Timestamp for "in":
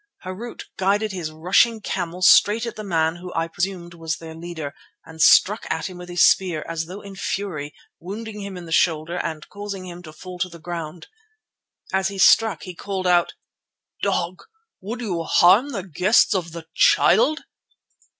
7.01-7.15, 8.57-8.65